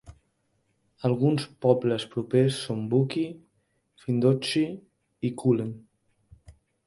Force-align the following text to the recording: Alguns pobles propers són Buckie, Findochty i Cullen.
Alguns 1.09 1.43
pobles 1.65 2.05
propers 2.15 2.57
són 2.69 2.81
Buckie, 2.93 3.29
Findochty 4.05 4.67
i 5.29 5.33
Cullen. 5.43 5.77